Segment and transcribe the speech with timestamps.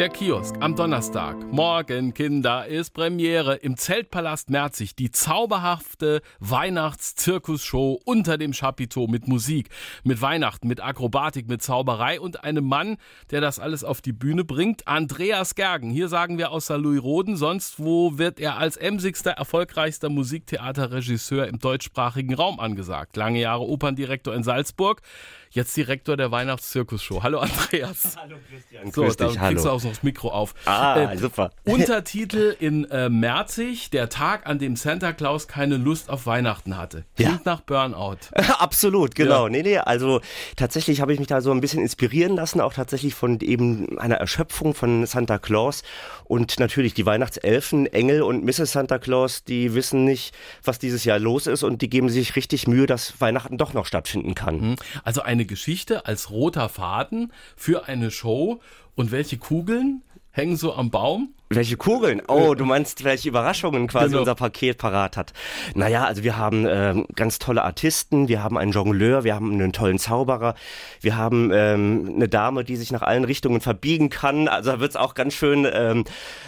[0.00, 1.52] Der Kiosk am Donnerstag.
[1.52, 4.96] Morgen, Kinder, ist Premiere im Zeltpalast Merzig.
[4.96, 9.68] Die zauberhafte Weihnachts-Zirkusshow unter dem Chapiteau mit Musik,
[10.02, 12.96] mit Weihnachten, mit Akrobatik, mit Zauberei und einem Mann,
[13.30, 14.88] der das alles auf die Bühne bringt.
[14.88, 15.90] Andreas Gergen.
[15.90, 17.36] Hier sagen wir aus Louis-Roden.
[17.36, 23.18] Sonst wo wird er als emsigster, erfolgreichster Musiktheaterregisseur im deutschsprachigen Raum angesagt.
[23.18, 25.02] Lange Jahre Operndirektor in Salzburg
[25.50, 27.22] jetzt Direktor der Weihnachtszirkusshow.
[27.22, 28.16] Hallo Andreas.
[28.16, 28.90] Hallo Christian.
[28.92, 29.78] So, Grüß da dich, kriegst du hallo.
[29.90, 30.54] Noch das Mikro auf.
[30.64, 31.50] Ah, Äh, super.
[31.64, 37.04] Untertitel in äh, Merzig, der Tag, an dem Santa Claus keine Lust auf Weihnachten hatte.
[37.16, 37.40] Klingt Ja.
[37.44, 38.16] nach Burnout.
[38.58, 39.44] Absolut, genau.
[39.46, 39.50] Ja.
[39.50, 40.20] Nee, nee, also
[40.56, 44.16] tatsächlich habe ich mich da so ein bisschen inspirieren lassen, auch tatsächlich von eben einer
[44.16, 45.82] Erschöpfung von Santa Claus
[46.24, 48.72] und natürlich die Weihnachtselfen, Engel und Mrs.
[48.72, 52.66] Santa Claus, die wissen nicht, was dieses Jahr los ist und die geben sich richtig
[52.68, 54.60] Mühe, dass Weihnachten doch noch stattfinden kann.
[54.60, 54.76] Hm?
[55.04, 58.60] Also eine Geschichte als roter Faden für eine Show.
[58.94, 61.34] Und welche Kugeln hängen so am Baum?
[61.52, 62.22] Welche Kugeln?
[62.28, 64.20] Oh, du meinst, welche Überraschungen quasi Genau.
[64.20, 65.32] unser Paket parat hat.
[65.74, 69.72] Naja, also wir haben ähm, ganz tolle Artisten, wir haben einen Jongleur, wir haben einen
[69.72, 70.54] tollen Zauberer,
[71.00, 74.46] wir haben ähm, eine Dame, die sich nach allen Richtungen verbiegen kann.
[74.46, 76.04] Also da wird's auch ganz schön ähm,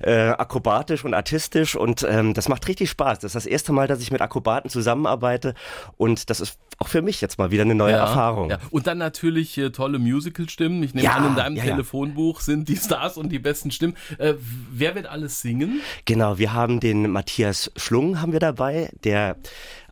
[0.00, 3.18] äh, akrobatisch und artistisch und ähm, das macht richtig Spaß.
[3.18, 5.52] Das ist das erste Mal, dass ich mit Akrobaten zusammenarbeite
[5.98, 8.50] und das ist auch für mich jetzt mal wieder eine neue Erfahrung.
[8.50, 8.58] Ja.
[8.70, 10.82] Und dann natürlich äh, tolle Musical-Stimmen.
[10.82, 11.70] Ich nehme Ja, an, in deinem ja, ja.
[11.72, 13.94] Telefonbuch sind die Stars und die besten Stimmen.
[14.18, 14.34] Äh,
[14.86, 15.80] wer wird alles singen?
[16.04, 19.36] Genau, wir haben den Matthias Schlung haben wir dabei, der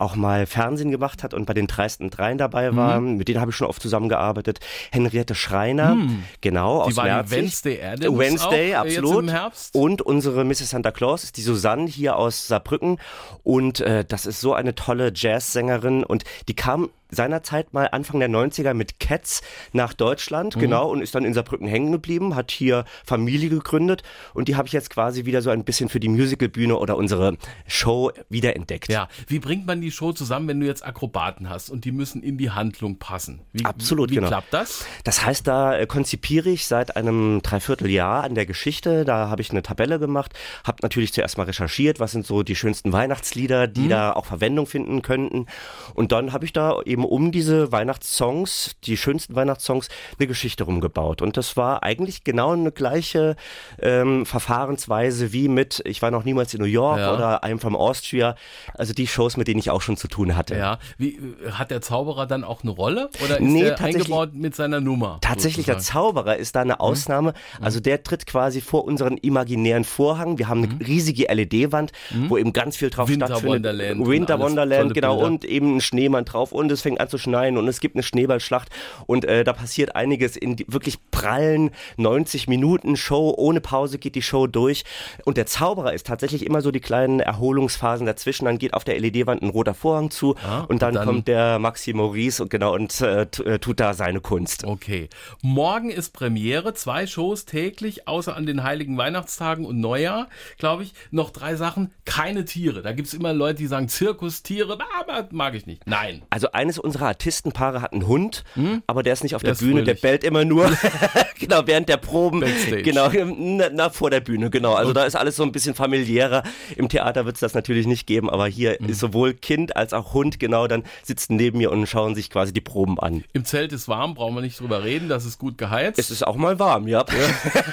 [0.00, 3.00] auch mal Fernsehen gemacht hat und bei den dreisten Dreien dabei war.
[3.00, 3.16] Mhm.
[3.16, 4.60] Mit denen habe ich schon oft zusammengearbeitet.
[4.90, 5.96] Henriette Schreiner,
[6.40, 7.36] genau, aus Die war die Merzig.
[7.38, 9.24] Wednesday Addams Wednesday, auch, absolut.
[9.72, 10.70] Und unsere Mrs.
[10.70, 12.98] Santa Claus ist die Susanne hier aus Saarbrücken.
[13.42, 16.04] Und äh, das ist so eine tolle Jazzsängerin.
[16.04, 20.60] Und die kam seinerzeit mal Anfang der 90er mit Cats nach Deutschland, Mhm.
[20.60, 24.04] genau, und ist dann in Saarbrücken hängen geblieben, hat hier Familie gegründet.
[24.32, 27.36] Und die habe ich jetzt quasi wieder so ein bisschen für die Musicalbühne oder unsere
[27.66, 28.88] Show wiederentdeckt.
[28.92, 32.22] Ja, wie bringt man die Show zusammen, wenn du jetzt Akrobaten hast und die müssen
[32.22, 33.40] in die Handlung passen?
[33.52, 34.28] Wie, Absolut, wie, wie genau.
[34.28, 34.84] klappt das?
[35.04, 39.04] Das heißt, da äh, konzipiere ich seit einem Dreivierteljahr an der Geschichte.
[39.04, 40.32] Da habe ich eine Tabelle gemacht,
[40.64, 44.66] habe natürlich zuerst mal recherchiert, was sind so die schönsten Weihnachtslieder, die da auch Verwendung
[44.66, 45.46] finden könnten.
[45.94, 51.22] Und dann habe ich da eben um diese Weihnachtssongs, die schönsten Weihnachtssongs, eine Geschichte rumgebaut.
[51.22, 53.36] Und das war eigentlich genau eine gleiche
[53.80, 57.14] ähm, Verfahrensweise wie mit Ich war noch niemals in New York Ja.
[57.14, 58.34] oder I'm from Austria.
[58.74, 60.56] Also die Shows, mit denen ich auch schon zu tun hatte.
[60.56, 64.02] Ja, wie äh, hat der Zauberer dann auch eine Rolle oder ist Nee, der tatsächlich-
[64.04, 65.18] eingebaut mit seiner Nummer?
[65.20, 66.00] Tatsächlich, der sozusagen?
[66.00, 67.34] Zauberer ist da eine Ausnahme.
[67.60, 70.38] Also der tritt quasi vor unseren imaginären Vorhang.
[70.38, 71.92] Wir haben eine riesige LED-Wand,
[72.28, 73.58] wo eben ganz viel drauf Winter stattfindet.
[73.64, 75.14] Wonderland Winter Wonderland, genau.
[75.16, 75.26] Bilder.
[75.26, 78.02] Und eben ein Schneemann drauf und es fängt an zu schneien und es gibt eine
[78.02, 78.68] Schneeballschlacht
[79.06, 83.34] und äh, da passiert einiges in wirklich prallen 90 Minuten Show.
[83.36, 84.84] Ohne Pause geht die Show durch.
[85.24, 88.44] Und der Zauberer ist tatsächlich immer so die kleinen Erholungsphasen dazwischen.
[88.44, 91.28] Dann geht auf der LED-Wand ein roter Vorhang zu Ah, und dann, und dann- kommt
[91.28, 94.64] der Maxi Maurice und genau und äh, äh, tut da seine Kunst.
[94.64, 95.08] Okay.
[95.42, 100.28] Morgen ist Premiere, zwei Shows täglich, außer an den heiligen Weihnachtstagen und Neujahr,
[100.58, 100.94] glaube ich.
[101.10, 102.80] Noch drei Sachen, keine Tiere.
[102.80, 105.86] Da gibt's immer Leute, die sagen Zirkustiere, aber mag ich nicht.
[105.86, 106.22] Nein.
[106.30, 108.44] Also eines unserer Artistenpaare hat einen Hund,
[108.86, 109.46] aber der ist nicht auf Hm?
[109.50, 110.00] Der der, Bühne, der fröhlich.
[110.02, 110.70] bellt immer nur,
[111.38, 112.40] genau, während der Proben.
[112.40, 112.82] Backstage.
[112.82, 114.72] Genau, na, na, vor der Bühne, genau.
[114.74, 116.42] Also da ist alles so ein bisschen familiärer.
[116.76, 118.88] Im Theater wird es das natürlich nicht geben, aber hier Hm.
[118.88, 122.52] ist sowohl Kind als auch Hund, genau, dann sitzen neben mir und schauen sich quasi
[122.52, 123.24] die Proben an.
[123.32, 125.98] Im Zelt ist warm, brauchen wir nicht drüber reden, das ist gut geheizt.
[125.98, 127.04] Es ist auch mal warm, ja.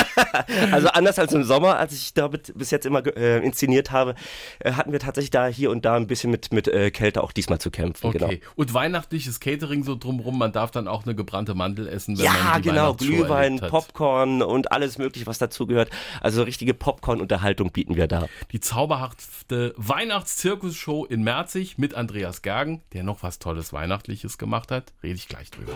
[0.72, 4.14] also anders als im Sommer, als ich da bis jetzt immer äh, inszeniert habe,
[4.58, 7.32] äh, hatten wir tatsächlich da hier und da ein bisschen mit, mit äh, Kälte auch
[7.32, 8.06] diesmal zu kämpfen.
[8.06, 8.18] Okay.
[8.18, 8.32] Genau.
[8.56, 12.32] Und weihnachtliches Catering so drumrum, man darf dann auch eine gebrannte Mandel essen, wenn Ja,
[12.32, 13.58] man die genau, Glühwein.
[13.60, 15.90] Popcorn und alles mögliche, was dazugehört.
[16.20, 18.26] Also richtige Popcorn-Unterhaltung bieten wir da.
[18.52, 24.92] Die zauberhafte Weihnachtszirkusshow in Merzig mit Andreas Gergen, der noch was Tolles Weihnachtliches gemacht hat.
[25.02, 25.72] Rede ich gleich drüber.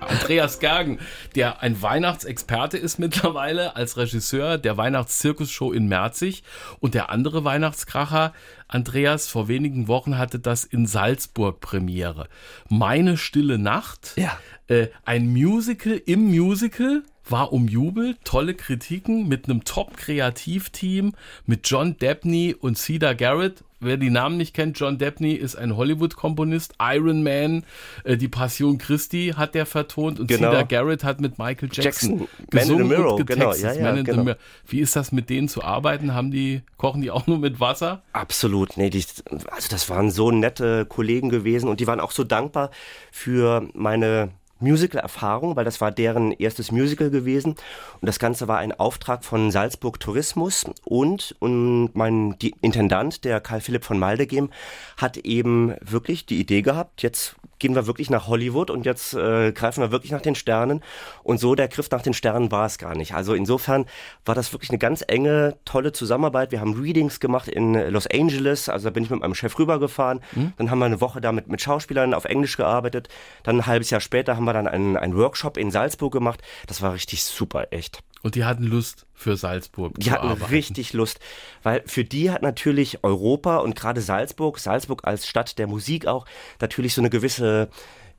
[0.00, 0.98] Andreas Gergen,
[1.36, 6.42] der ein Weihnachtsexperte ist mittlerweile als Regisseur der Weihnachtszirkusshow in Merzig
[6.80, 8.32] und der andere Weihnachtskracher,
[8.66, 12.28] Andreas, vor wenigen Wochen hatte das in Salzburg Premiere.
[12.68, 14.36] Meine stille Nacht, Ja.
[14.68, 21.12] äh, ein Musical im Musical war umjubelt, tolle Kritiken mit einem Top-Kreativteam,
[21.46, 25.76] mit John Debney und Cedar Garrett wer die Namen nicht kennt, John Debney ist ein
[25.76, 26.74] Hollywood-Komponist.
[26.80, 27.64] Iron Man,
[28.04, 30.50] äh, die Passion Christi hat der vertont und Genau.
[30.50, 33.92] Cedar Garrett hat mit Michael Jackson, Jackson, Man in gesungen the Mirror, genau, ja, ja,
[33.92, 34.34] Man genau.
[34.66, 36.14] Wie ist das mit denen zu arbeiten?
[36.14, 38.02] Haben die, kochen die auch nur mit Wasser?
[38.12, 39.04] Absolut, nee, die,
[39.50, 42.70] also das waren so nette Kollegen gewesen und die waren auch so dankbar
[43.10, 44.30] für meine
[44.60, 47.56] Musical-Erfahrung, weil das war deren erstes Musical gewesen
[48.00, 53.40] und das Ganze war ein Auftrag von Salzburg Tourismus und, und mein die Intendant, der
[53.40, 54.50] Karl Philipp von Maldegem,
[54.96, 59.52] hat eben wirklich die Idee gehabt, jetzt gehen wir wirklich nach Hollywood und jetzt äh,
[59.52, 60.82] greifen wir wirklich nach den Sternen
[61.22, 63.14] und so der Griff nach den Sternen war es gar nicht.
[63.14, 63.84] Also insofern
[64.24, 66.52] war das wirklich eine ganz enge, tolle Zusammenarbeit.
[66.52, 70.20] Wir haben Readings gemacht in Los Angeles, also da bin ich mit meinem Chef rübergefahren.
[70.56, 73.08] Dann haben wir eine Woche da mit, mit Schauspielern auf Englisch gearbeitet.
[73.42, 76.40] Dann ein halbes Jahr später haben wir dann einen, einen Workshop in Salzburg gemacht.
[76.66, 78.00] Das war richtig super, echt.
[78.22, 80.50] Und die hatten Lust für Salzburg Die hatten arbeiten.
[80.52, 81.20] richtig Lust,
[81.62, 86.26] weil für die hat natürlich Europa und gerade Salzburg, Salzburg als Stadt der Musik auch,
[86.60, 87.70] natürlich so eine gewisse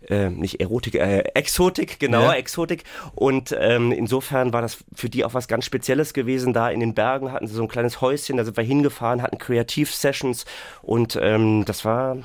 [0.09, 2.33] äh, nicht Erotik, äh, Exotik, genau, Ja.
[2.33, 2.83] Exotik.
[3.13, 6.53] Und ähm, insofern war das für die auch was ganz Spezielles gewesen.
[6.53, 9.37] Da in den Bergen hatten sie so ein kleines Häuschen, da sind wir hingefahren, hatten
[9.37, 10.45] Kreativ-Sessions
[10.81, 12.17] und ähm, das war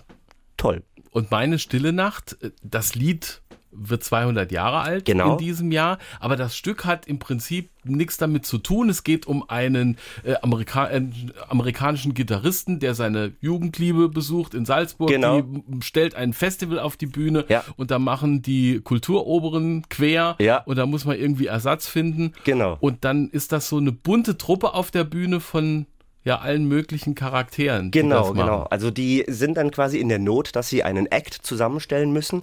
[0.56, 0.82] toll.
[1.10, 3.42] Und meine Stille Nacht, äh, das Lied
[3.78, 5.32] wird 200 Jahre alt Genau.
[5.32, 8.88] in diesem Jahr, aber das Stück hat im Prinzip nichts damit zu tun.
[8.88, 11.02] Es geht um einen äh, Amerika äh,
[11.48, 15.08] amerikanischen Gitarristen, der seine Jugendliebe besucht in Salzburg.
[15.08, 15.42] Genau.
[15.42, 17.62] Die stellt ein Festival auf die Bühne Ja.
[17.76, 20.58] und da machen die Kulturoberen quer Ja.
[20.64, 22.32] und da muss man irgendwie Ersatz finden.
[22.44, 22.76] Genau.
[22.80, 25.86] Und dann ist das so eine bunte Truppe auf der Bühne von
[26.26, 27.90] ja allen möglichen Charakteren.
[27.92, 28.64] Genau, genau.
[28.64, 32.42] Also die sind dann quasi in der Not, dass sie einen Act zusammenstellen müssen.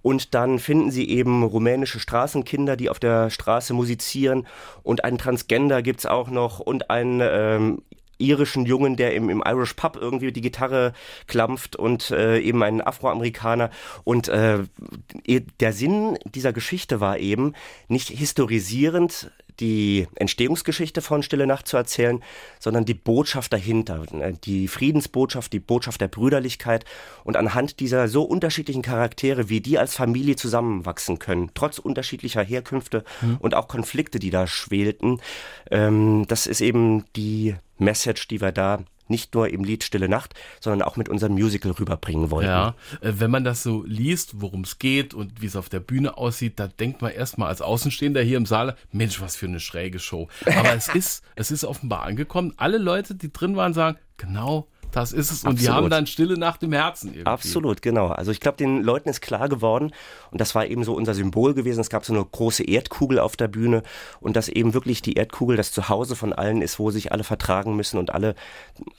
[0.00, 4.46] Und dann finden sie eben rumänische Straßenkinder, die auf der Straße musizieren.
[4.82, 7.82] Und einen Transgender gibt's auch noch und einen ähm,
[8.18, 10.92] irischen Jungen, der im, im Irish Pub irgendwie die Gitarre
[11.26, 13.70] klampft und äh, eben einen Afroamerikaner.
[14.04, 14.60] Und äh,
[15.60, 17.54] der Sinn dieser Geschichte war eben,
[17.88, 19.30] nicht historisierend
[19.60, 22.22] die Entstehungsgeschichte von Stille Nacht zu erzählen,
[22.60, 26.84] sondern die Botschaft dahinter, ne, die Friedensbotschaft, die Botschaft der Brüderlichkeit
[27.24, 33.04] und anhand dieser so unterschiedlichen Charaktere, wie die als Familie zusammenwachsen können, trotz unterschiedlicher Herkünfte
[33.40, 35.20] und auch Konflikte, die da schwelten,
[35.70, 40.34] ähm, das ist eben die Message, die wir da nicht nur im Lied Stille Nacht,
[40.60, 42.50] sondern auch mit unserem Musical rüberbringen wollten.
[42.50, 45.80] Ja, äh, wenn man das so liest, worum es geht und wie es auf der
[45.80, 49.60] Bühne aussieht, da denkt man erstmal als Außenstehender hier im Saal, Mensch, was für eine
[49.60, 50.28] schräge Show.
[50.44, 52.54] Aber es ist, es ist offenbar angekommen.
[52.56, 55.44] Alle Leute, die drin waren, sagen, genau, das ist es.
[55.44, 55.76] Und die Absolut.
[55.76, 57.26] haben dann Stille Nacht im Herzen irgendwie.
[57.26, 58.08] Absolut, genau.
[58.08, 59.92] Also ich glaube, den Leuten ist klar geworden,
[60.30, 63.36] und das war eben so unser Symbol gewesen, es gab so eine große Erdkugel auf
[63.36, 63.82] der Bühne
[64.20, 67.76] und dass eben wirklich die Erdkugel das Zuhause von allen ist, wo sich alle vertragen
[67.76, 68.34] müssen und alle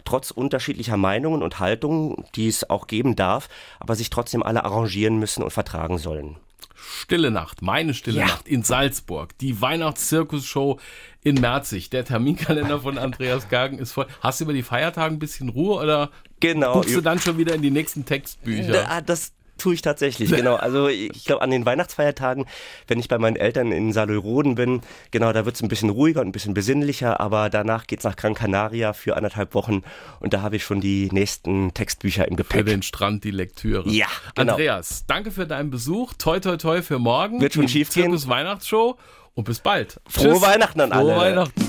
[0.06, 3.50] trotz unterschiedlicher Meinungen und Haltungen, die es auch geben darf,
[3.80, 6.38] aber sich trotzdem alle arrangieren müssen und vertragen sollen.
[6.75, 8.25] Stille Nacht, meine Stille Ja.
[8.27, 10.79] Nacht in Salzburg, die Weihnachtszirkusshow
[11.23, 11.89] in Merzig.
[11.89, 14.07] Der Terminkalender von Andreas Gagen ist voll.
[14.21, 16.09] Hast du über die Feiertage ein bisschen Ruhe oder
[16.39, 16.73] Genau.
[16.73, 19.01] guckst du dann schon wieder in die nächsten Textbücher?
[19.06, 20.56] Das tue ich tatsächlich, genau.
[20.69, 22.45] Also ich glaube, an den Weihnachtsfeiertagen,
[22.88, 26.21] wenn ich bei meinen Eltern in Saleuroden bin, genau, da wird es ein bisschen ruhiger
[26.21, 29.83] und ein bisschen besinnlicher, aber danach geht's nach Gran Canaria für anderthalb Wochen
[30.19, 32.65] und da habe ich schon die nächsten Textbücher im Für Gepäck.
[32.65, 33.89] den Strand die Lektüre.
[33.89, 34.53] Ja, genau.
[34.53, 36.13] Andreas, danke für deinen Besuch.
[36.17, 37.41] Toi, toi, toi für morgen.
[37.41, 38.06] Wird schon schief gehen.
[38.06, 38.97] Zirkus Weihnachtsshow.
[39.35, 40.01] Und bis bald.
[40.07, 41.15] Frohe Weihnachten an Frohe alle.
[41.15, 41.69] Weihnachten.